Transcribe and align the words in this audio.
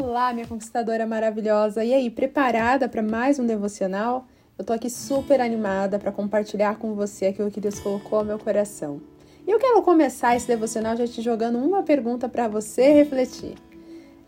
Olá, 0.00 0.32
minha 0.32 0.46
conquistadora 0.46 1.04
maravilhosa! 1.04 1.84
E 1.84 1.92
aí, 1.92 2.08
preparada 2.08 2.88
para 2.88 3.02
mais 3.02 3.40
um 3.40 3.44
devocional? 3.44 4.28
Eu 4.56 4.64
tô 4.64 4.72
aqui 4.72 4.88
super 4.88 5.40
animada 5.40 5.98
para 5.98 6.12
compartilhar 6.12 6.78
com 6.78 6.94
você 6.94 7.26
aquilo 7.26 7.50
que 7.50 7.60
Deus 7.60 7.80
colocou 7.80 8.20
ao 8.20 8.24
meu 8.24 8.38
coração. 8.38 9.00
E 9.44 9.50
eu 9.50 9.58
quero 9.58 9.82
começar 9.82 10.36
esse 10.36 10.46
devocional 10.46 10.96
já 10.96 11.04
te 11.04 11.20
jogando 11.20 11.58
uma 11.58 11.82
pergunta 11.82 12.28
para 12.28 12.46
você 12.46 12.92
refletir. 12.92 13.56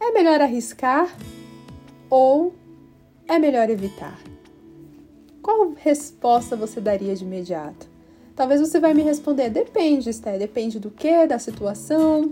É 0.01 0.11
melhor 0.11 0.41
arriscar 0.41 1.09
ou 2.11 2.52
é 3.29 3.39
melhor 3.39 3.71
evitar? 3.71 4.18
Qual 5.41 5.73
resposta 5.77 6.57
você 6.57 6.80
daria 6.80 7.14
de 7.14 7.25
imediato? 7.25 7.89
Talvez 8.34 8.61
você 8.61 8.80
vai 8.80 8.93
me 8.93 9.02
responder: 9.02 9.50
depende, 9.50 10.11
Esté, 10.11 10.37
depende 10.37 10.80
do 10.80 10.91
que, 10.91 11.29
da 11.29 11.39
situação. 11.39 12.29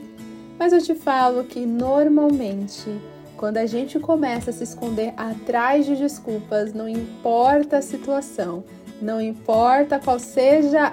Mas 0.58 0.72
eu 0.72 0.82
te 0.82 0.96
falo 0.96 1.44
que 1.44 1.64
normalmente, 1.64 2.90
quando 3.38 3.56
a 3.58 3.66
gente 3.66 4.00
começa 4.00 4.50
a 4.50 4.52
se 4.52 4.64
esconder 4.64 5.14
atrás 5.16 5.86
de 5.86 5.94
desculpas, 5.94 6.74
não 6.74 6.88
importa 6.88 7.78
a 7.78 7.82
situação, 7.82 8.64
não 9.00 9.20
importa 9.20 10.00
qual 10.00 10.18
seja 10.18 10.92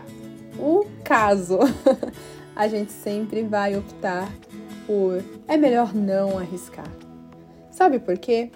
o 0.60 0.86
caso, 1.04 1.58
a 2.56 2.68
gente 2.68 2.92
sempre 2.92 3.42
vai 3.42 3.76
optar 3.76 4.32
por 4.86 5.24
é 5.48 5.58
melhor 5.58 5.94
não 5.94 6.38
arriscar. 6.38 6.88
Sabe 7.72 7.98
por 7.98 8.16
quê? 8.18 8.52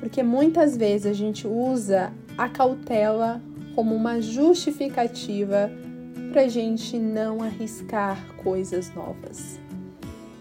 Porque 0.00 0.24
muitas 0.24 0.76
vezes 0.76 1.06
a 1.06 1.14
gente 1.14 1.46
usa 1.46 2.12
a 2.36 2.48
cautela 2.48 3.40
como 3.76 3.94
uma 3.94 4.20
justificativa 4.20 5.70
para 6.32 6.42
a 6.42 6.48
gente 6.48 6.98
não 6.98 7.40
arriscar 7.40 8.18
coisas 8.42 8.92
novas. 8.92 9.60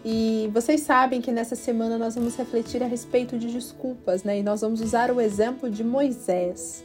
E 0.04 0.50
vocês 0.54 0.82
sabem 0.82 1.22
que 1.22 1.32
nessa 1.32 1.56
semana 1.56 1.98
nós 1.98 2.16
vamos 2.16 2.36
refletir 2.36 2.82
a 2.82 2.88
respeito 2.88 3.38
de 3.38 3.52
desculpas, 3.52 4.24
né? 4.24 4.40
E 4.40 4.44
nós 4.44 4.62
vamos 4.62 4.80
usar 4.82 5.12
o 5.12 5.20
exemplo 5.20 5.70
de 5.70 5.84
Moisés. 5.84 6.84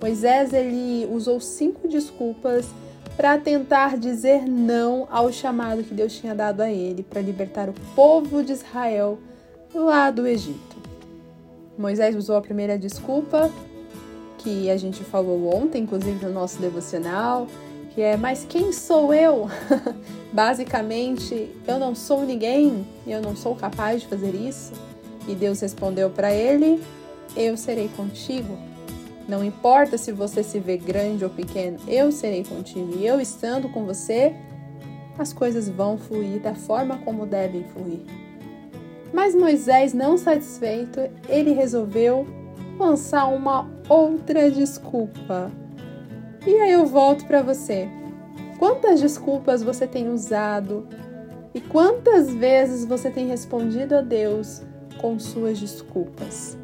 Moisés 0.00 0.52
ele 0.52 1.06
usou 1.12 1.40
cinco 1.40 1.86
desculpas 1.86 2.66
para 3.16 3.38
tentar 3.38 3.96
dizer 3.96 4.46
não 4.46 5.06
ao 5.10 5.30
chamado 5.30 5.84
que 5.84 5.94
Deus 5.94 6.14
tinha 6.14 6.34
dado 6.34 6.62
a 6.62 6.70
ele 6.70 7.02
para 7.02 7.20
libertar 7.20 7.68
o 7.68 7.74
povo 7.94 8.42
de 8.42 8.52
Israel 8.52 9.18
lá 9.74 10.10
do 10.10 10.26
Egito. 10.26 10.76
Moisés 11.76 12.16
usou 12.16 12.36
a 12.36 12.40
primeira 12.40 12.78
desculpa 12.78 13.50
que 14.38 14.70
a 14.70 14.76
gente 14.76 15.02
falou 15.04 15.54
ontem, 15.54 15.82
inclusive 15.82 16.24
no 16.24 16.32
nosso 16.32 16.60
devocional, 16.60 17.46
que 17.94 18.02
é: 18.02 18.16
Mas 18.16 18.44
quem 18.48 18.72
sou 18.72 19.14
eu? 19.14 19.48
Basicamente, 20.32 21.50
eu 21.66 21.78
não 21.78 21.94
sou 21.94 22.24
ninguém, 22.24 22.86
eu 23.06 23.22
não 23.22 23.36
sou 23.36 23.54
capaz 23.54 24.02
de 24.02 24.08
fazer 24.08 24.34
isso. 24.34 24.72
E 25.28 25.34
Deus 25.34 25.60
respondeu 25.60 26.10
para 26.10 26.32
ele: 26.32 26.82
Eu 27.36 27.56
serei 27.56 27.88
contigo. 27.96 28.58
Não 29.26 29.42
importa 29.42 29.96
se 29.96 30.12
você 30.12 30.42
se 30.42 30.58
vê 30.58 30.76
grande 30.76 31.24
ou 31.24 31.30
pequeno, 31.30 31.78
eu 31.88 32.12
serei 32.12 32.44
contigo. 32.44 32.96
E 32.98 33.06
eu 33.06 33.18
estando 33.20 33.70
com 33.70 33.86
você, 33.86 34.34
as 35.18 35.32
coisas 35.32 35.66
vão 35.66 35.96
fluir 35.96 36.40
da 36.40 36.54
forma 36.54 36.98
como 36.98 37.24
devem 37.24 37.64
fluir. 37.64 38.00
Mas 39.14 39.34
Moisés, 39.34 39.94
não 39.94 40.18
satisfeito, 40.18 41.00
ele 41.28 41.52
resolveu 41.52 42.26
lançar 42.78 43.26
uma 43.26 43.70
outra 43.88 44.50
desculpa. 44.50 45.50
E 46.46 46.60
aí 46.60 46.72
eu 46.72 46.84
volto 46.84 47.24
para 47.24 47.40
você. 47.40 47.88
Quantas 48.58 49.00
desculpas 49.00 49.62
você 49.62 49.86
tem 49.86 50.10
usado 50.10 50.86
e 51.54 51.60
quantas 51.60 52.34
vezes 52.34 52.84
você 52.84 53.10
tem 53.10 53.26
respondido 53.26 53.96
a 53.96 54.00
Deus 54.00 54.62
com 55.00 55.18
suas 55.18 55.58
desculpas? 55.58 56.56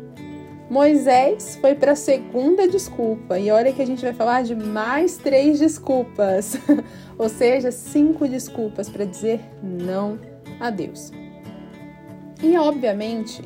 Moisés 0.69 1.59
foi 1.61 1.75
para 1.75 1.93
a 1.93 1.97
segunda 1.97 2.69
desculpa 2.69 3.39
e 3.39 3.51
olha 3.51 3.73
que 3.73 3.83
a 3.83 3.87
gente 3.87 4.03
vai 4.03 4.13
falar 4.13 4.45
de 4.45 4.55
mais 4.55 5.17
três 5.17 5.59
desculpas, 5.59 6.57
ou 7.19 7.29
seja, 7.29 7.73
cinco 7.73 8.29
desculpas 8.29 8.89
para 8.89 9.05
dizer 9.05 9.41
não 9.63 10.19
a 10.61 10.71
Deus. 10.71 11.11
E 12.43 12.57
obviamente, 12.57 13.43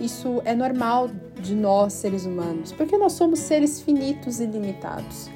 isso 0.00 0.42
é 0.44 0.54
normal 0.54 1.08
de 1.40 1.54
nós 1.54 1.92
seres 1.92 2.26
humanos, 2.26 2.72
porque 2.72 2.98
nós 2.98 3.12
somos 3.12 3.38
seres 3.38 3.80
finitos 3.80 4.40
e 4.40 4.46
limitados. 4.46 5.30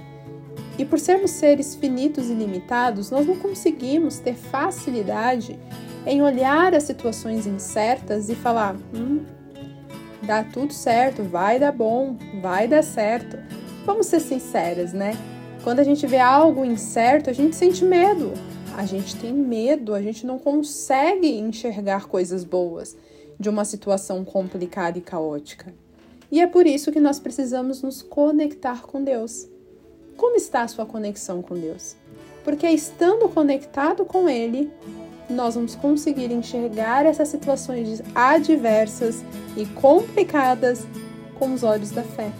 E 0.78 0.84
por 0.84 0.98
sermos 0.98 1.30
seres 1.30 1.74
finitos 1.74 2.28
e 2.28 2.34
limitados, 2.34 3.10
nós 3.10 3.26
não 3.26 3.36
conseguimos 3.36 4.18
ter 4.18 4.34
facilidade 4.34 5.58
em 6.06 6.20
olhar 6.20 6.74
as 6.74 6.82
situações 6.82 7.46
incertas 7.46 8.28
e 8.28 8.34
falar: 8.34 8.76
hum, 8.94 9.24
dá 10.22 10.42
tudo 10.42 10.72
certo, 10.72 11.22
vai 11.22 11.58
dar 11.58 11.72
bom, 11.72 12.16
vai 12.42 12.66
dar 12.66 12.82
certo. 12.82 13.38
Vamos 13.86 14.06
ser 14.06 14.20
sinceras, 14.20 14.92
né? 14.92 15.12
Quando 15.62 15.80
a 15.80 15.84
gente 15.84 16.06
vê 16.06 16.18
algo 16.18 16.64
incerto, 16.64 17.30
a 17.30 17.32
gente 17.32 17.54
sente 17.54 17.84
medo. 17.84 18.32
A 18.76 18.84
gente 18.84 19.14
tem 19.16 19.32
medo, 19.32 19.94
a 19.94 20.02
gente 20.02 20.26
não 20.26 20.38
consegue 20.38 21.28
enxergar 21.38 22.06
coisas 22.06 22.42
boas 22.42 22.96
de 23.38 23.48
uma 23.48 23.64
situação 23.64 24.24
complicada 24.24 24.98
e 24.98 25.00
caótica. 25.00 25.72
E 26.30 26.40
é 26.40 26.46
por 26.46 26.66
isso 26.66 26.90
que 26.90 26.98
nós 26.98 27.20
precisamos 27.20 27.82
nos 27.82 28.02
conectar 28.02 28.82
com 28.82 29.04
Deus. 29.04 29.48
Como 30.16 30.36
está 30.36 30.62
a 30.62 30.68
sua 30.68 30.86
conexão 30.86 31.42
com 31.42 31.54
Deus? 31.54 31.96
Porque 32.44 32.66
estando 32.68 33.28
conectado 33.28 34.04
com 34.04 34.28
Ele, 34.28 34.70
nós 35.28 35.54
vamos 35.54 35.74
conseguir 35.74 36.30
enxergar 36.30 37.06
essas 37.06 37.28
situações 37.28 38.02
adversas 38.14 39.24
e 39.56 39.66
complicadas 39.66 40.86
com 41.38 41.52
os 41.52 41.62
olhos 41.62 41.90
da 41.90 42.02
fé. 42.02 42.30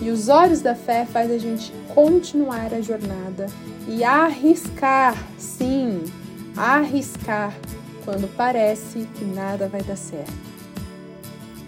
E 0.00 0.10
os 0.10 0.28
olhos 0.28 0.60
da 0.60 0.74
fé 0.74 1.06
faz 1.06 1.30
a 1.30 1.38
gente 1.38 1.72
continuar 1.94 2.72
a 2.74 2.80
jornada 2.80 3.46
e 3.88 4.02
arriscar, 4.02 5.16
sim, 5.38 6.04
arriscar 6.56 7.54
quando 8.04 8.28
parece 8.36 9.08
que 9.14 9.24
nada 9.24 9.68
vai 9.68 9.82
dar 9.82 9.96
certo. 9.96 10.32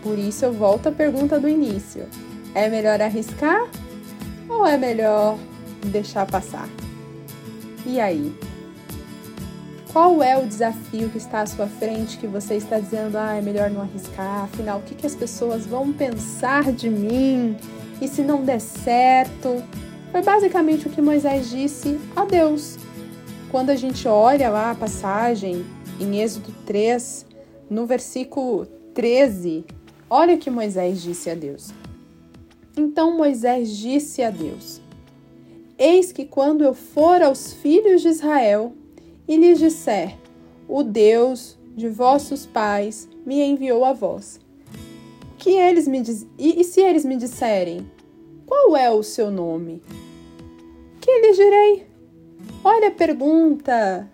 Por 0.03 0.19
isso 0.19 0.44
eu 0.44 0.53
volto 0.53 0.88
à 0.88 0.93
pergunta 0.93 1.41
do 1.41 1.48
início: 1.48 2.06
é 2.54 2.69
melhor 2.69 3.00
arriscar 3.00 3.69
ou 4.48 4.66
é 4.66 4.76
melhor 4.76 5.38
deixar 5.86 6.26
passar? 6.26 6.69
E 7.86 8.00
aí? 8.00 8.34
Qual 9.92 10.22
é 10.22 10.36
o 10.36 10.47
desafio 10.47 11.09
que 11.09 11.19
está 11.19 11.41
à 11.41 11.47
sua 11.47 11.66
frente 11.66 12.19
que 12.19 12.26
você 12.26 12.54
está 12.54 12.78
dizendo, 12.78 13.16
ah, 13.16 13.34
é 13.34 13.41
melhor 13.41 13.70
não 13.70 13.81
arriscar, 13.81 14.44
afinal, 14.44 14.78
o 14.78 14.82
que, 14.82 14.94
que 14.94 15.06
as 15.06 15.14
pessoas 15.14 15.66
vão 15.66 15.92
pensar 15.92 16.72
de 16.72 16.91
mim? 16.91 17.56
E 18.00 18.06
se 18.06 18.22
não 18.22 18.44
der 18.44 18.60
certo? 18.60 19.62
Foi 20.12 20.22
basicamente 20.22 20.86
o 20.86 20.91
que 20.91 21.00
Moisés 21.00 21.50
disse 21.50 21.98
a 22.15 22.25
Deus. 22.25 22.76
Quando 23.50 23.70
a 23.70 23.76
gente 23.76 24.06
olha 24.06 24.50
lá 24.50 24.70
a 24.70 24.75
passagem 24.75 25.65
em 25.98 26.20
Êxodo 26.20 26.53
3, 26.66 27.26
no 27.70 27.86
versículo 27.86 28.66
13, 28.94 29.65
olha 30.09 30.34
o 30.34 30.38
que 30.38 30.50
Moisés 30.50 31.03
disse 31.03 31.30
a 31.30 31.34
Deus. 31.34 31.72
Então 32.78 33.16
Moisés 33.16 33.77
disse 33.77 34.22
a 34.22 34.31
Deus: 34.31 34.81
Eis 35.77 36.12
que 36.12 36.25
quando 36.25 36.62
eu 36.62 36.72
for 36.72 37.21
aos 37.21 37.53
filhos 37.53 38.03
de 38.03 38.09
Israel 38.09 38.72
e 39.27 39.37
lhes 39.37 39.59
disser: 39.59 40.16
O 40.69 40.84
Deus 40.84 41.59
de 41.77 41.89
vossos 41.89 42.47
pais 42.47 43.09
me 43.27 43.43
enviou 43.43 43.84
a 43.84 43.93
vós. 43.93 44.39
Que 45.39 45.50
eles 45.50 45.89
me 45.89 46.00
diz... 46.00 46.25
e, 46.39 46.61
e 46.61 46.62
se 46.62 46.81
eles 46.81 47.05
me 47.05 47.16
disserem: 47.16 47.84
Qual 48.47 48.77
é 48.77 48.89
o 48.89 49.03
seu 49.03 49.28
nome? 49.28 49.83
Que 51.00 51.21
lhes 51.21 51.37
direi? 51.37 51.84
Olha 52.62 52.89
a 52.89 52.93
pergunta 52.93 54.09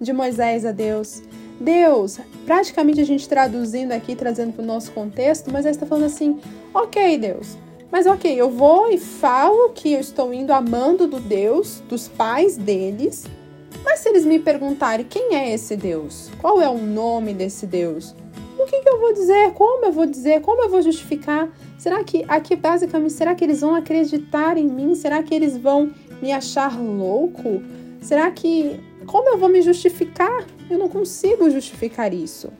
de 0.00 0.12
Moisés 0.12 0.64
a 0.64 0.70
Deus. 0.70 1.24
Deus, 1.60 2.20
praticamente 2.44 3.00
a 3.00 3.04
gente 3.04 3.28
traduzindo 3.28 3.90
aqui, 3.90 4.14
trazendo 4.14 4.52
para 4.52 4.62
o 4.62 4.66
nosso 4.66 4.92
contexto, 4.92 5.50
Moisés 5.50 5.74
está 5.74 5.86
falando 5.86 6.04
assim: 6.04 6.38
Ok, 6.72 7.18
Deus, 7.18 7.56
mas 7.90 8.06
ok, 8.06 8.34
eu 8.34 8.50
vou 8.50 8.90
e 8.90 8.98
falo 8.98 9.70
que 9.70 9.92
eu 9.92 10.00
estou 10.00 10.34
indo 10.34 10.52
amando 10.52 11.06
do 11.06 11.20
Deus, 11.20 11.82
dos 11.88 12.08
pais 12.08 12.56
deles. 12.56 13.24
Mas 13.84 14.00
se 14.00 14.08
eles 14.08 14.24
me 14.24 14.38
perguntarem 14.38 15.06
quem 15.08 15.36
é 15.36 15.54
esse 15.54 15.76
Deus, 15.76 16.30
qual 16.38 16.60
é 16.60 16.68
o 16.68 16.78
nome 16.78 17.32
desse 17.32 17.66
Deus, 17.66 18.14
o 18.58 18.64
que, 18.64 18.80
que 18.80 18.88
eu 18.88 18.98
vou 18.98 19.12
dizer? 19.12 19.52
Como 19.52 19.84
eu 19.84 19.92
vou 19.92 20.06
dizer? 20.06 20.40
Como 20.40 20.62
eu 20.62 20.68
vou 20.68 20.82
justificar? 20.82 21.48
Será 21.78 22.02
que 22.02 22.24
aqui 22.26 22.56
basicamente, 22.56 23.12
será 23.12 23.34
que 23.34 23.44
eles 23.44 23.60
vão 23.60 23.74
acreditar 23.74 24.56
em 24.56 24.66
mim? 24.66 24.94
Será 24.94 25.22
que 25.22 25.34
eles 25.34 25.56
vão 25.56 25.92
me 26.20 26.32
achar 26.32 26.80
louco? 26.80 27.62
Será 28.00 28.30
que 28.30 28.80
como 29.06 29.28
eu 29.28 29.38
vou 29.38 29.48
me 29.48 29.62
justificar? 29.62 30.44
Eu 30.68 30.78
não 30.78 30.88
consigo 30.88 31.48
justificar 31.48 32.12
isso 32.12 32.50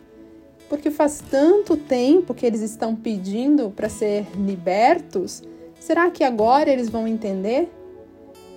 porque 0.68 0.90
faz 0.90 1.22
tanto 1.30 1.76
tempo 1.76 2.34
que 2.34 2.44
eles 2.44 2.60
estão 2.60 2.94
pedindo 2.94 3.70
para 3.70 3.88
ser 3.88 4.26
libertos, 4.36 5.42
será 5.78 6.10
que 6.10 6.24
agora 6.24 6.70
eles 6.70 6.88
vão 6.88 7.06
entender? 7.06 7.68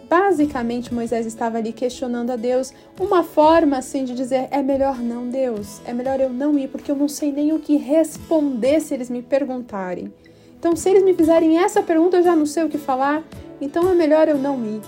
Basicamente, 0.09 0.91
Moisés 0.91 1.27
estava 1.27 1.59
ali 1.59 1.71
questionando 1.71 2.31
a 2.31 2.35
Deus, 2.35 2.73
uma 2.99 3.23
forma 3.23 3.77
assim 3.77 4.03
de 4.03 4.15
dizer: 4.15 4.47
é 4.49 4.61
melhor 4.63 4.97
não, 4.97 5.29
Deus, 5.29 5.79
é 5.85 5.93
melhor 5.93 6.19
eu 6.19 6.31
não 6.31 6.57
ir, 6.57 6.67
porque 6.67 6.89
eu 6.89 6.95
não 6.95 7.07
sei 7.07 7.31
nem 7.31 7.53
o 7.53 7.59
que 7.59 7.77
responder 7.77 8.79
se 8.79 8.93
eles 8.95 9.09
me 9.09 9.21
perguntarem. 9.21 10.11
Então, 10.57 10.75
se 10.75 10.89
eles 10.89 11.03
me 11.03 11.13
fizerem 11.13 11.59
essa 11.59 11.83
pergunta, 11.83 12.17
eu 12.17 12.23
já 12.23 12.35
não 12.35 12.47
sei 12.47 12.63
o 12.63 12.69
que 12.69 12.77
falar, 12.77 13.23
então 13.61 13.87
é 13.87 13.93
melhor 13.93 14.27
eu 14.27 14.37
não 14.37 14.65
ir. 14.65 14.81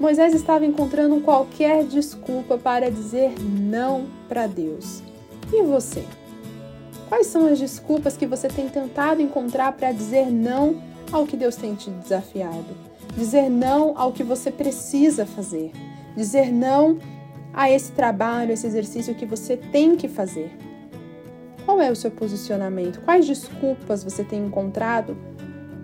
Moisés 0.00 0.32
estava 0.32 0.64
encontrando 0.64 1.20
qualquer 1.20 1.84
desculpa 1.84 2.56
para 2.56 2.90
dizer 2.90 3.34
não 3.42 4.06
para 4.28 4.46
Deus. 4.46 5.02
E 5.52 5.62
você? 5.62 6.04
Quais 7.08 7.26
são 7.26 7.46
as 7.46 7.58
desculpas 7.58 8.16
que 8.16 8.26
você 8.26 8.48
tem 8.48 8.68
tentado 8.68 9.22
encontrar 9.22 9.72
para 9.72 9.92
dizer 9.92 10.30
não 10.30 10.82
ao 11.10 11.26
que 11.26 11.36
Deus 11.36 11.56
tem 11.56 11.74
te 11.74 11.90
desafiado? 11.90 12.88
dizer 13.18 13.50
não 13.50 13.98
ao 13.98 14.12
que 14.12 14.22
você 14.22 14.50
precisa 14.50 15.26
fazer, 15.26 15.72
dizer 16.16 16.52
não 16.52 16.98
a 17.52 17.70
esse 17.70 17.92
trabalho, 17.92 18.52
esse 18.52 18.66
exercício 18.66 19.14
que 19.14 19.26
você 19.26 19.56
tem 19.56 19.96
que 19.96 20.08
fazer. 20.08 20.56
Qual 21.64 21.80
é 21.80 21.90
o 21.90 21.96
seu 21.96 22.10
posicionamento? 22.10 23.00
Quais 23.00 23.26
desculpas 23.26 24.04
você 24.04 24.22
tem 24.22 24.46
encontrado 24.46 25.16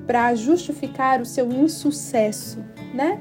para 0.07 0.35
justificar 0.35 1.21
o 1.21 1.27
seu 1.27 1.51
insucesso, 1.51 2.65
né? 2.95 3.21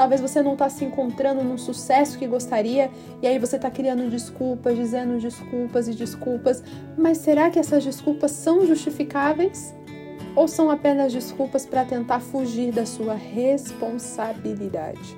Talvez 0.00 0.18
você 0.18 0.42
não 0.42 0.54
está 0.54 0.70
se 0.70 0.82
encontrando 0.82 1.44
no 1.44 1.58
sucesso 1.58 2.18
que 2.18 2.26
gostaria 2.26 2.90
e 3.20 3.26
aí 3.26 3.38
você 3.38 3.56
está 3.56 3.70
criando 3.70 4.08
desculpas, 4.08 4.74
dizendo 4.74 5.18
desculpas 5.18 5.88
e 5.88 5.92
desculpas. 5.92 6.64
Mas 6.96 7.18
será 7.18 7.50
que 7.50 7.58
essas 7.58 7.84
desculpas 7.84 8.30
são 8.30 8.66
justificáveis? 8.66 9.74
ou 10.34 10.48
são 10.48 10.70
apenas 10.70 11.12
desculpas 11.12 11.66
para 11.66 11.84
tentar 11.84 12.20
fugir 12.20 12.72
da 12.72 12.86
sua 12.86 13.12
responsabilidade? 13.12 15.14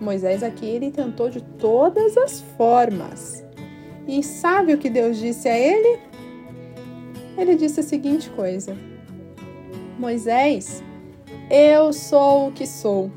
Moisés 0.00 0.44
aqui 0.44 0.66
ele 0.66 0.92
tentou 0.92 1.28
de 1.28 1.42
todas 1.42 2.16
as 2.16 2.40
formas. 2.56 3.44
E 4.06 4.22
sabe 4.22 4.72
o 4.72 4.78
que 4.78 4.88
Deus 4.88 5.16
disse 5.16 5.48
a 5.48 5.58
ele? 5.58 5.98
Ele 7.36 7.56
disse 7.56 7.80
a 7.80 7.82
seguinte 7.82 8.30
coisa: 8.30 8.76
Moisés, 9.98 10.80
eu 11.50 11.92
sou 11.92 12.50
o 12.50 12.52
que 12.52 12.68
sou. 12.68 13.10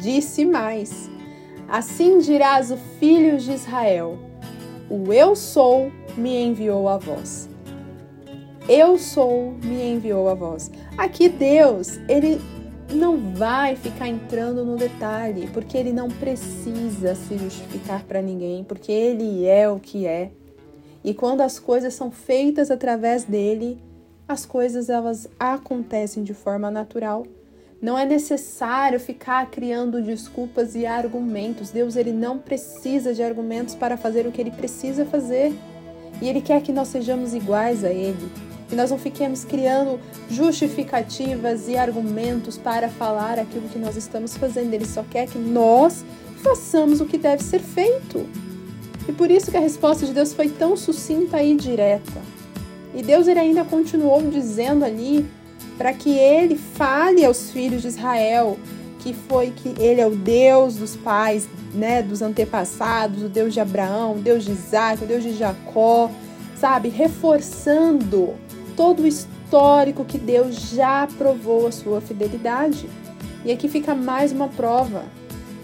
Disse 0.00 0.44
mais: 0.44 1.10
Assim 1.68 2.18
dirás 2.18 2.70
o 2.70 2.76
filho 2.98 3.38
de 3.38 3.52
Israel: 3.52 4.18
O 4.88 5.12
eu 5.12 5.36
sou 5.36 5.92
me 6.16 6.42
enviou 6.42 6.88
a 6.88 6.98
vós. 6.98 7.48
Eu 8.68 8.98
sou 8.98 9.52
me 9.62 9.82
enviou 9.92 10.28
a 10.28 10.34
vós. 10.34 10.70
Aqui 10.96 11.28
Deus, 11.28 11.98
ele 12.08 12.40
não 12.92 13.34
vai 13.34 13.76
ficar 13.76 14.08
entrando 14.08 14.64
no 14.64 14.76
detalhe, 14.76 15.48
porque 15.52 15.76
ele 15.76 15.92
não 15.92 16.08
precisa 16.08 17.14
se 17.14 17.36
justificar 17.36 18.02
para 18.04 18.22
ninguém, 18.22 18.64
porque 18.64 18.90
ele 18.90 19.46
é 19.46 19.68
o 19.68 19.78
que 19.78 20.06
é. 20.06 20.30
E 21.04 21.14
quando 21.14 21.40
as 21.40 21.58
coisas 21.58 21.94
são 21.94 22.10
feitas 22.10 22.70
através 22.70 23.24
dele, 23.24 23.78
as 24.26 24.46
coisas 24.46 24.88
elas 24.88 25.28
acontecem 25.38 26.22
de 26.22 26.34
forma 26.34 26.70
natural. 26.70 27.24
Não 27.80 27.98
é 27.98 28.04
necessário 28.04 29.00
ficar 29.00 29.50
criando 29.50 30.02
desculpas 30.02 30.74
e 30.74 30.84
argumentos. 30.84 31.70
Deus 31.70 31.96
ele 31.96 32.12
não 32.12 32.38
precisa 32.38 33.14
de 33.14 33.22
argumentos 33.22 33.74
para 33.74 33.96
fazer 33.96 34.26
o 34.26 34.32
que 34.32 34.40
ele 34.40 34.50
precisa 34.50 35.06
fazer. 35.06 35.54
E 36.20 36.28
ele 36.28 36.42
quer 36.42 36.60
que 36.62 36.72
nós 36.72 36.88
sejamos 36.88 37.34
iguais 37.34 37.82
a 37.82 37.90
ele 37.90 38.30
que 38.70 38.76
nós 38.76 38.92
não 38.92 38.98
fiquemos 38.98 39.44
criando 39.44 39.98
justificativas 40.30 41.68
e 41.68 41.76
argumentos 41.76 42.56
para 42.56 42.88
falar 42.88 43.36
aquilo 43.36 43.68
que 43.68 43.80
nós 43.80 43.96
estamos 43.96 44.36
fazendo. 44.36 44.72
Ele 44.72 44.86
só 44.86 45.02
quer 45.02 45.26
que 45.26 45.38
nós 45.38 46.04
façamos 46.36 47.00
o 47.00 47.04
que 47.04 47.18
deve 47.18 47.42
ser 47.42 47.58
feito. 47.58 48.24
E 49.08 49.12
por 49.12 49.28
isso 49.28 49.50
que 49.50 49.56
a 49.56 49.60
resposta 49.60 50.06
de 50.06 50.14
Deus 50.14 50.32
foi 50.32 50.48
tão 50.48 50.76
sucinta 50.76 51.42
e 51.42 51.56
direta. 51.56 52.22
E 52.94 53.02
Deus 53.02 53.26
ele 53.26 53.40
ainda 53.40 53.64
continuou 53.64 54.22
dizendo 54.30 54.84
ali 54.84 55.26
para 55.80 55.94
que 55.94 56.10
ele 56.10 56.56
fale 56.56 57.24
aos 57.24 57.50
filhos 57.50 57.80
de 57.80 57.88
Israel 57.88 58.58
que 58.98 59.14
foi 59.14 59.50
que 59.50 59.70
ele 59.82 59.98
é 59.98 60.06
o 60.06 60.14
Deus 60.14 60.76
dos 60.76 60.94
pais, 60.94 61.48
né, 61.72 62.02
dos 62.02 62.20
antepassados, 62.20 63.22
o 63.22 63.30
Deus 63.30 63.54
de 63.54 63.60
Abraão, 63.60 64.16
o 64.16 64.18
Deus 64.18 64.44
de 64.44 64.52
Isaac, 64.52 65.02
o 65.02 65.06
Deus 65.06 65.22
de 65.22 65.32
Jacó, 65.32 66.10
sabe, 66.54 66.90
reforçando 66.90 68.34
todo 68.76 69.04
o 69.04 69.06
histórico 69.06 70.04
que 70.04 70.18
Deus 70.18 70.68
já 70.68 71.08
provou 71.16 71.66
a 71.66 71.72
sua 71.72 72.02
fidelidade. 72.02 72.86
E 73.42 73.50
aqui 73.50 73.66
fica 73.66 73.94
mais 73.94 74.32
uma 74.32 74.48
prova 74.48 75.04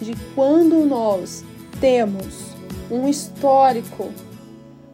de 0.01 0.15
quando 0.35 0.83
nós 0.87 1.45
temos 1.79 2.55
um 2.91 3.07
histórico, 3.07 4.11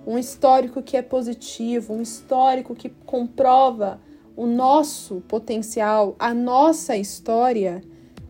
um 0.04 0.18
histórico 0.18 0.82
que 0.82 0.96
é 0.96 1.02
positivo, 1.02 1.94
um 1.94 2.02
histórico 2.02 2.74
que 2.74 2.88
comprova 2.88 4.00
o 4.36 4.46
nosso 4.46 5.22
potencial, 5.28 6.16
a 6.18 6.32
nossa 6.32 6.96
história, 6.96 7.82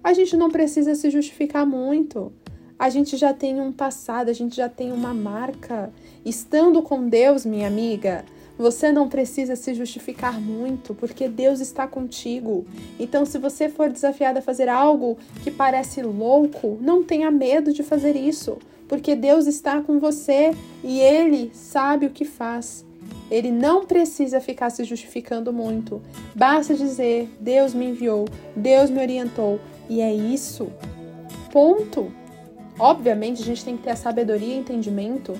a 0.02 0.12
gente 0.12 0.36
não 0.36 0.50
precisa 0.50 0.94
se 0.94 1.10
justificar 1.10 1.64
muito. 1.64 2.32
A 2.78 2.90
gente 2.90 3.16
já 3.16 3.32
tem 3.32 3.60
um 3.60 3.70
passado, 3.70 4.28
a 4.28 4.32
gente 4.32 4.56
já 4.56 4.68
tem 4.68 4.90
uma 4.90 5.14
marca. 5.14 5.92
Estando 6.24 6.82
com 6.82 7.08
Deus, 7.08 7.46
minha 7.46 7.68
amiga, 7.68 8.24
você 8.58 8.90
não 8.90 9.08
precisa 9.08 9.56
se 9.56 9.74
justificar 9.74 10.40
muito, 10.40 10.94
porque 10.94 11.28
Deus 11.28 11.60
está 11.60 11.86
contigo. 11.86 12.66
Então, 12.98 13.24
se 13.24 13.38
você 13.38 13.68
for 13.68 13.88
desafiado 13.88 14.38
a 14.38 14.42
fazer 14.42 14.68
algo 14.68 15.16
que 15.42 15.50
parece 15.50 16.02
louco, 16.02 16.78
não 16.80 17.02
tenha 17.02 17.30
medo 17.30 17.72
de 17.72 17.82
fazer 17.82 18.16
isso, 18.16 18.58
porque 18.88 19.14
Deus 19.14 19.46
está 19.46 19.80
com 19.80 19.98
você 19.98 20.52
e 20.82 21.00
Ele 21.00 21.50
sabe 21.54 22.06
o 22.06 22.10
que 22.10 22.24
faz. 22.24 22.84
Ele 23.32 23.50
não 23.50 23.86
precisa 23.86 24.42
ficar 24.42 24.68
se 24.68 24.84
justificando 24.84 25.54
muito. 25.54 26.02
Basta 26.34 26.74
dizer: 26.74 27.30
Deus 27.40 27.72
me 27.72 27.86
enviou, 27.86 28.26
Deus 28.54 28.90
me 28.90 29.00
orientou, 29.00 29.58
e 29.88 30.02
é 30.02 30.12
isso. 30.12 30.70
Ponto. 31.50 32.12
Obviamente, 32.78 33.40
a 33.40 33.44
gente 33.44 33.64
tem 33.64 33.76
que 33.76 33.84
ter 33.84 33.90
a 33.90 33.96
sabedoria 33.96 34.54
e 34.54 34.58
entendimento 34.58 35.34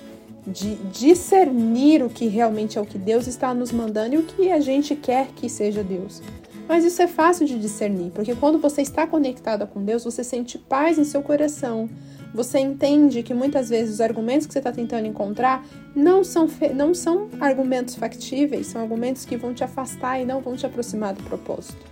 de 0.45 0.75
discernir 0.91 2.03
o 2.03 2.09
que 2.09 2.25
realmente 2.27 2.79
é 2.79 2.81
o 2.81 2.85
que 2.85 2.97
Deus 2.97 3.27
está 3.27 3.53
nos 3.53 3.71
mandando 3.71 4.15
e 4.15 4.17
o 4.17 4.23
que 4.23 4.51
a 4.51 4.59
gente 4.59 4.95
quer 4.95 5.27
que 5.27 5.47
seja 5.47 5.83
Deus. 5.83 6.21
Mas 6.67 6.83
isso 6.83 7.01
é 7.01 7.07
fácil 7.07 7.45
de 7.45 7.59
discernir, 7.59 8.11
porque 8.11 8.33
quando 8.33 8.57
você 8.57 8.81
está 8.81 9.05
conectada 9.05 9.67
com 9.67 9.83
Deus, 9.83 10.03
você 10.03 10.23
sente 10.23 10.57
paz 10.57 10.97
em 10.97 11.03
seu 11.03 11.21
coração. 11.21 11.89
Você 12.33 12.59
entende 12.59 13.21
que 13.21 13.33
muitas 13.33 13.69
vezes 13.69 13.95
os 13.95 14.01
argumentos 14.01 14.47
que 14.47 14.53
você 14.53 14.59
está 14.59 14.71
tentando 14.71 15.05
encontrar 15.05 15.65
não 15.95 16.23
são, 16.23 16.47
não 16.75 16.93
são 16.93 17.29
argumentos 17.39 17.95
factíveis, 17.95 18.67
são 18.67 18.81
argumentos 18.81 19.23
que 19.23 19.37
vão 19.37 19.53
te 19.53 19.63
afastar 19.63 20.19
e 20.19 20.25
não 20.25 20.41
vão 20.41 20.55
te 20.55 20.65
aproximar 20.65 21.13
do 21.13 21.23
propósito. 21.23 21.85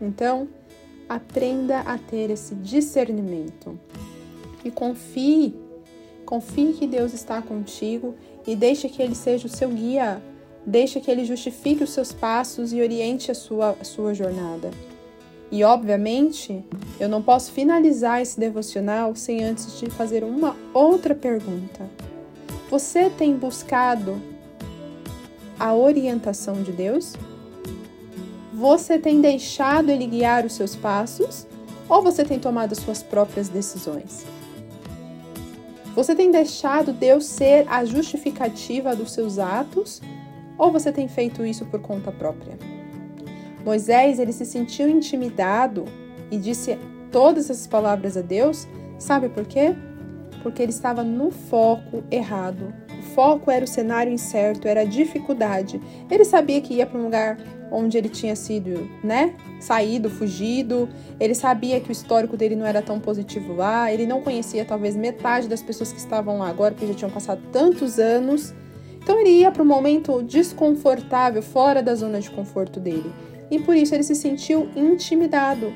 Então, 0.00 0.48
aprenda 1.08 1.80
a 1.80 1.96
ter 1.96 2.30
esse 2.30 2.54
discernimento 2.54 3.78
e 4.64 4.70
confie 4.70 5.54
Confie 6.28 6.74
que 6.74 6.86
Deus 6.86 7.14
está 7.14 7.40
contigo 7.40 8.14
e 8.46 8.54
deixe 8.54 8.86
que 8.90 9.00
Ele 9.00 9.14
seja 9.14 9.46
o 9.46 9.50
seu 9.50 9.70
guia. 9.70 10.22
Deixe 10.66 11.00
que 11.00 11.10
Ele 11.10 11.24
justifique 11.24 11.82
os 11.82 11.88
seus 11.88 12.12
passos 12.12 12.70
e 12.70 12.82
oriente 12.82 13.30
a 13.30 13.34
sua, 13.34 13.70
a 13.80 13.82
sua 13.82 14.12
jornada. 14.12 14.70
E, 15.50 15.64
obviamente, 15.64 16.62
eu 17.00 17.08
não 17.08 17.22
posso 17.22 17.52
finalizar 17.52 18.20
esse 18.20 18.38
devocional 18.38 19.14
sem 19.14 19.42
antes 19.42 19.78
de 19.78 19.88
fazer 19.88 20.22
uma 20.22 20.54
outra 20.74 21.14
pergunta. 21.14 21.88
Você 22.70 23.08
tem 23.08 23.34
buscado 23.34 24.20
a 25.58 25.74
orientação 25.74 26.62
de 26.62 26.70
Deus? 26.70 27.14
Você 28.52 28.98
tem 28.98 29.20
deixado 29.20 29.90
Ele 29.90 30.06
guiar 30.06 30.44
os 30.44 30.52
seus 30.52 30.76
passos? 30.76 31.46
Ou 31.88 32.02
você 32.02 32.24
tem 32.24 32.38
tomado 32.38 32.74
suas 32.74 33.02
próprias 33.02 33.48
decisões? 33.48 34.26
Você 35.94 36.14
tem 36.14 36.30
deixado 36.30 36.92
Deus 36.92 37.24
ser 37.24 37.66
a 37.68 37.84
justificativa 37.84 38.94
dos 38.94 39.12
seus 39.12 39.38
atos 39.38 40.00
ou 40.58 40.70
você 40.70 40.92
tem 40.92 41.08
feito 41.08 41.44
isso 41.44 41.64
por 41.64 41.80
conta 41.80 42.12
própria? 42.12 42.77
Moisés, 43.64 44.18
ele 44.18 44.32
se 44.32 44.44
sentiu 44.44 44.88
intimidado 44.88 45.84
e 46.30 46.38
disse 46.38 46.78
todas 47.10 47.50
essas 47.50 47.66
palavras 47.66 48.16
a 48.16 48.20
Deus, 48.20 48.66
sabe 48.98 49.28
por 49.28 49.46
quê? 49.46 49.74
Porque 50.42 50.62
ele 50.62 50.70
estava 50.70 51.02
no 51.02 51.30
foco 51.30 52.04
errado. 52.10 52.72
O 52.98 53.02
foco 53.14 53.50
era 53.50 53.64
o 53.64 53.68
cenário 53.68 54.12
incerto, 54.12 54.68
era 54.68 54.82
a 54.82 54.84
dificuldade. 54.84 55.80
Ele 56.10 56.24
sabia 56.24 56.60
que 56.60 56.74
ia 56.74 56.86
para 56.86 56.98
um 56.98 57.04
lugar 57.04 57.38
onde 57.70 57.98
ele 57.98 58.08
tinha 58.08 58.34
sido, 58.34 58.88
né, 59.02 59.34
saído, 59.60 60.08
fugido. 60.08 60.88
Ele 61.18 61.34
sabia 61.34 61.80
que 61.80 61.90
o 61.90 61.92
histórico 61.92 62.36
dele 62.36 62.56
não 62.56 62.66
era 62.66 62.80
tão 62.80 63.00
positivo 63.00 63.54
lá. 63.54 63.92
Ele 63.92 64.06
não 64.06 64.22
conhecia 64.22 64.64
talvez 64.64 64.96
metade 64.96 65.48
das 65.48 65.62
pessoas 65.62 65.92
que 65.92 65.98
estavam 65.98 66.38
lá 66.38 66.48
agora, 66.48 66.72
porque 66.72 66.86
já 66.86 66.94
tinham 66.94 67.10
passado 67.10 67.40
tantos 67.52 67.98
anos. 67.98 68.54
Então 69.02 69.18
ele 69.18 69.30
ia 69.30 69.50
para 69.50 69.62
um 69.62 69.66
momento 69.66 70.22
desconfortável, 70.22 71.42
fora 71.42 71.82
da 71.82 71.94
zona 71.94 72.20
de 72.20 72.30
conforto 72.30 72.78
dele. 72.78 73.10
E 73.50 73.58
por 73.58 73.76
isso 73.76 73.94
ele 73.94 74.02
se 74.02 74.14
sentiu 74.14 74.68
intimidado. 74.76 75.72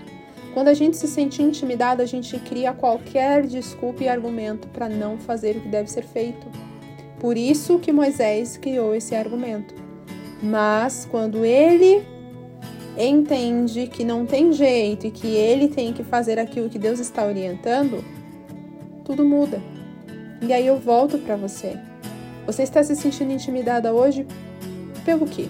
Quando 0.52 0.68
a 0.68 0.74
gente 0.74 0.96
se 0.96 1.08
sente 1.08 1.42
intimidado, 1.42 2.02
a 2.02 2.06
gente 2.06 2.38
cria 2.38 2.72
qualquer 2.72 3.46
desculpa 3.46 4.04
e 4.04 4.08
argumento 4.08 4.68
para 4.68 4.88
não 4.88 5.18
fazer 5.18 5.56
o 5.56 5.60
que 5.60 5.68
deve 5.68 5.90
ser 5.90 6.04
feito. 6.04 6.46
Por 7.18 7.36
isso 7.36 7.78
que 7.78 7.92
Moisés 7.92 8.56
criou 8.58 8.94
esse 8.94 9.14
argumento. 9.14 9.74
Mas 10.42 11.06
quando 11.10 11.44
ele 11.44 12.04
entende 12.98 13.86
que 13.86 14.04
não 14.04 14.26
tem 14.26 14.52
jeito 14.52 15.06
e 15.06 15.10
que 15.10 15.28
ele 15.28 15.68
tem 15.68 15.92
que 15.92 16.04
fazer 16.04 16.38
aquilo 16.38 16.68
que 16.68 16.78
Deus 16.78 16.98
está 16.98 17.24
orientando, 17.24 18.04
tudo 19.04 19.24
muda. 19.24 19.62
E 20.42 20.52
aí 20.52 20.66
eu 20.66 20.78
volto 20.78 21.16
para 21.18 21.36
você. 21.36 21.78
Você 22.44 22.64
está 22.64 22.82
se 22.82 22.96
sentindo 22.96 23.32
intimidada 23.32 23.94
hoje 23.94 24.26
pelo 25.04 25.26
quê? 25.26 25.46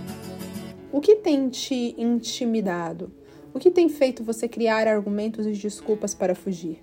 O 0.92 1.00
que 1.00 1.16
tem 1.16 1.48
te 1.48 1.94
intimidado? 1.96 3.10
O 3.54 3.58
que 3.58 3.70
tem 3.70 3.88
feito 3.88 4.22
você 4.22 4.46
criar 4.46 4.86
argumentos 4.86 5.46
e 5.46 5.52
desculpas 5.52 6.14
para 6.14 6.34
fugir? 6.34 6.80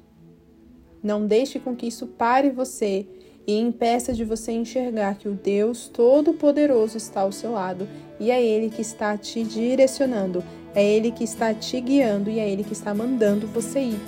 Não 1.01 1.27
deixe 1.27 1.59
com 1.59 1.75
que 1.75 1.85
isso 1.85 2.07
pare 2.07 2.49
você 2.49 3.07
e 3.45 3.55
impeça 3.55 4.11
de 4.11 4.25
você 4.25 4.51
enxergar 4.51 5.15
que 5.15 5.29
o 5.29 5.35
Deus 5.35 5.87
Todo-Poderoso 5.89 6.97
está 6.97 7.21
ao 7.21 7.31
seu 7.31 7.51
lado 7.51 7.87
e 8.19 8.31
é 8.31 8.43
Ele 8.43 8.71
que 8.71 8.81
está 8.81 9.15
te 9.15 9.43
direcionando, 9.43 10.43
é 10.73 10.83
Ele 10.83 11.11
que 11.11 11.23
está 11.23 11.53
te 11.53 11.79
guiando 11.79 12.31
e 12.31 12.39
é 12.39 12.49
Ele 12.49 12.63
que 12.63 12.73
está 12.73 12.95
mandando 12.95 13.45
você 13.45 13.79
ir. 13.79 13.99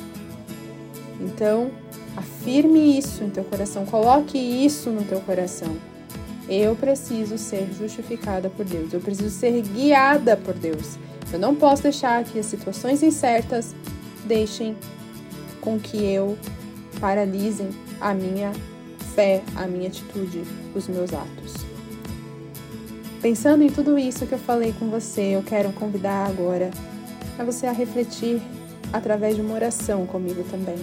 Então, 1.20 1.70
afirme 2.18 2.98
isso 2.98 3.24
em 3.24 3.30
teu 3.30 3.44
coração, 3.44 3.86
coloque 3.86 4.40
isso 4.40 4.90
no 4.90 5.04
teu 5.04 5.22
coração. 5.22 5.91
Eu 6.50 6.76
preciso 6.76 7.38
ser 7.38 7.70
justificada 7.78 8.50
por 8.50 8.66
Deus, 8.66 8.94
eu 8.94 9.00
preciso 9.00 9.30
ser 9.30 9.62
guiada 9.62 10.36
por 10.36 10.54
Deus. 10.54 10.98
Eu 11.32 11.40
não 11.40 11.56
posso 11.56 11.84
deixar 11.84 12.24
que 12.24 12.40
as 12.40 12.46
situações 12.46 13.02
incertas 13.02 13.74
deixem 14.26 14.76
com 15.62 15.80
que 15.80 15.98
eu 15.98 16.38
paralisem 17.00 17.70
a 18.00 18.14
minha 18.14 18.52
fé, 19.16 19.42
a 19.56 19.66
minha 19.66 19.88
atitude, 19.88 20.44
os 20.76 20.88
meus 20.88 21.14
atos. 21.14 21.54
Pensando 23.22 23.64
em 23.64 23.70
tudo 23.70 24.00
isso 24.00 24.26
que 24.26 24.34
eu 24.34 24.40
falei 24.40 24.74
com 24.78 24.90
você, 24.90 25.36
eu 25.36 25.44
quero 25.44 25.72
convidar 25.74 26.28
agora 26.28 26.72
a 27.38 27.44
você 27.44 27.68
a 27.68 27.72
refletir 27.72 28.42
através 28.92 29.36
de 29.36 29.42
uma 29.42 29.54
oração 29.54 30.06
comigo 30.06 30.44
também, 30.50 30.78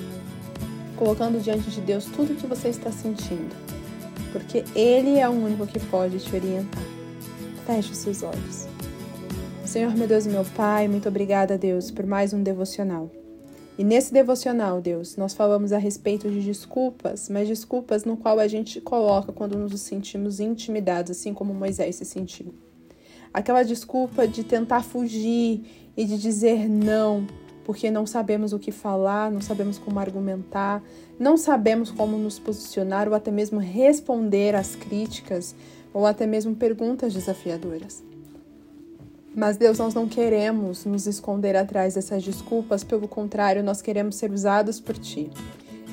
colocando 0.96 1.42
diante 1.42 1.70
de 1.70 1.80
Deus 1.80 2.04
tudo 2.04 2.32
o 2.32 2.36
que 2.36 2.46
você 2.46 2.68
está 2.68 2.90
sentindo, 2.92 3.54
porque 4.32 4.64
Ele 4.74 5.18
é 5.18 5.28
o 5.28 5.32
único 5.32 5.66
que 5.66 5.78
pode 5.78 6.18
te 6.18 6.34
orientar. 6.34 6.82
Feche 7.66 7.92
os 7.92 7.98
seus 7.98 8.22
olhos. 8.22 8.66
Senhor, 9.64 9.94
meu 9.94 10.08
Deus 10.08 10.24
e 10.24 10.30
meu 10.30 10.44
Pai, 10.56 10.88
muito 10.88 11.08
obrigada, 11.08 11.58
Deus, 11.58 11.90
por 11.90 12.06
mais 12.06 12.32
um 12.32 12.42
devocional. 12.42 13.10
E 13.78 13.84
nesse 13.84 14.12
devocional, 14.12 14.80
Deus, 14.80 15.16
nós 15.16 15.34
falamos 15.34 15.72
a 15.72 15.78
respeito 15.78 16.28
de 16.28 16.40
desculpas, 16.40 17.28
mas 17.28 17.46
desculpas 17.46 18.04
no 18.04 18.16
qual 18.16 18.40
a 18.40 18.48
gente 18.48 18.80
coloca 18.80 19.32
quando 19.32 19.56
nos 19.56 19.80
sentimos 19.80 20.40
intimidados, 20.40 21.12
assim 21.12 21.32
como 21.32 21.54
Moisés 21.54 21.96
se 21.96 22.04
sentiu. 22.04 22.54
Aquela 23.32 23.62
desculpa 23.62 24.26
de 24.26 24.42
tentar 24.42 24.82
fugir 24.82 25.90
e 25.96 26.04
de 26.04 26.18
dizer 26.18 26.68
não, 26.68 27.26
porque 27.68 27.90
não 27.90 28.06
sabemos 28.06 28.54
o 28.54 28.58
que 28.58 28.72
falar, 28.72 29.30
não 29.30 29.42
sabemos 29.42 29.76
como 29.76 30.00
argumentar, 30.00 30.82
não 31.18 31.36
sabemos 31.36 31.90
como 31.90 32.16
nos 32.16 32.38
posicionar 32.38 33.06
ou 33.06 33.14
até 33.14 33.30
mesmo 33.30 33.60
responder 33.60 34.54
às 34.54 34.74
críticas 34.74 35.54
ou 35.92 36.06
até 36.06 36.26
mesmo 36.26 36.56
perguntas 36.56 37.12
desafiadoras. 37.12 38.02
Mas, 39.36 39.58
Deus, 39.58 39.78
nós 39.78 39.92
não 39.92 40.08
queremos 40.08 40.86
nos 40.86 41.06
esconder 41.06 41.56
atrás 41.56 41.92
dessas 41.92 42.22
desculpas, 42.22 42.82
pelo 42.82 43.06
contrário, 43.06 43.62
nós 43.62 43.82
queremos 43.82 44.16
ser 44.16 44.32
usados 44.32 44.80
por 44.80 44.96
Ti. 44.96 45.30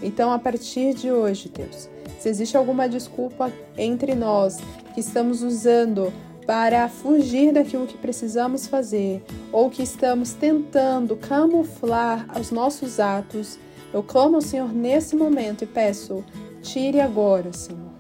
Então, 0.02 0.32
a 0.32 0.40
partir 0.40 0.94
de 0.94 1.12
hoje, 1.12 1.50
Deus, 1.50 1.90
se 2.22 2.30
existe 2.30 2.56
alguma 2.56 2.88
desculpa 2.88 3.52
entre 3.78 4.16
nós 4.16 4.60
que 4.94 5.02
estamos 5.02 5.44
usando 5.44 6.14
para 6.46 6.88
fugir 6.88 7.52
daquilo 7.52 7.88
que 7.88 7.98
precisamos 7.98 8.68
fazer 8.68 9.24
ou 9.52 9.70
que 9.70 9.84
estamos 9.84 10.34
tentando 10.34 11.16
camuflar 11.16 12.28
os 12.40 12.52
nossos 12.52 13.00
atos, 13.00 13.58
eu 13.94 14.04
clamo 14.04 14.36
ao 14.36 14.42
Senhor 14.42 14.72
nesse 14.74 15.16
momento 15.16 15.64
e 15.64 15.68
peço: 15.68 16.24
tire 16.62 17.00
agora, 17.00 17.52
Senhor, 17.54 17.92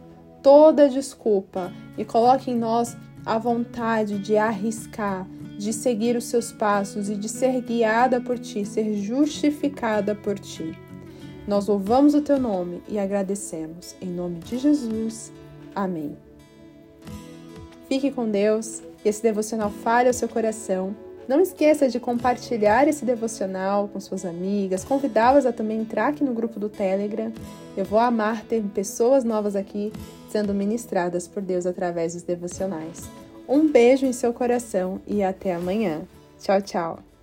toda 0.43 0.89
desculpa 0.89 1.71
e 1.97 2.05
coloque 2.05 2.51
em 2.51 2.57
nós 2.57 2.95
a 3.25 3.39
vontade 3.39 4.19
de 4.19 4.37
arriscar, 4.37 5.27
de 5.57 5.73
seguir 5.73 6.15
os 6.15 6.25
seus 6.25 6.51
passos 6.51 7.09
e 7.09 7.15
de 7.15 7.27
ser 7.27 7.61
guiada 7.61 8.21
por 8.21 8.37
ti, 8.37 8.63
ser 8.65 8.93
justificada 8.95 10.13
por 10.13 10.37
ti. 10.37 10.77
Nós 11.47 11.67
louvamos 11.67 12.13
o 12.13 12.21
teu 12.21 12.39
nome 12.39 12.81
e 12.87 12.99
agradecemos. 12.99 13.95
Em 14.01 14.09
nome 14.09 14.39
de 14.39 14.57
Jesus. 14.57 15.31
Amém. 15.75 16.15
Fique 17.95 18.11
com 18.11 18.29
Deus, 18.29 18.81
que 19.01 19.07
esse 19.07 19.23
devocional 19.23 19.71
fale 19.71 20.09
ao 20.09 20.13
seu 20.13 20.27
coração. 20.27 20.93
Não 21.29 21.39
esqueça 21.39 21.87
de 21.87 21.97
compartilhar 21.97 22.89
esse 22.89 23.05
devocional 23.05 23.87
com 23.87 24.01
suas 24.01 24.25
amigas, 24.25 24.83
convidá-las 24.83 25.45
a 25.45 25.53
também 25.53 25.79
entrar 25.79 26.07
aqui 26.07 26.21
no 26.21 26.33
grupo 26.33 26.59
do 26.59 26.67
Telegram. 26.67 27.31
Eu 27.77 27.85
vou 27.85 27.97
amar 27.97 28.43
ter 28.43 28.61
pessoas 28.73 29.23
novas 29.23 29.55
aqui 29.55 29.93
sendo 30.29 30.53
ministradas 30.53 31.25
por 31.25 31.41
Deus 31.41 31.65
através 31.65 32.15
dos 32.15 32.23
devocionais. 32.23 33.03
Um 33.47 33.71
beijo 33.71 34.05
em 34.05 34.11
seu 34.11 34.33
coração 34.33 34.99
e 35.07 35.23
até 35.23 35.55
amanhã. 35.55 36.01
Tchau, 36.37 36.61
tchau. 36.61 37.14